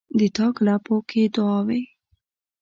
د 0.17 0.21
تاک 0.35 0.55
لپو 0.67 0.95
کښې 1.09 1.23
دعاوې، 1.35 1.81